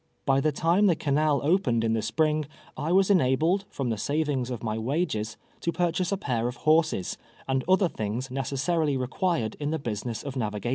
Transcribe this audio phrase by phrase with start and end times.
[0.25, 4.49] By the time the canal opened in the spring, I was enabled, from the savings
[4.49, 9.69] of my wages, to purchase a pair of horses, and otlier thing's necessarily required in
[9.69, 10.69] the business of naviiratiou.